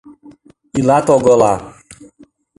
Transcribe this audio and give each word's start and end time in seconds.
Илат 0.79 1.05
огыла... 1.15 1.53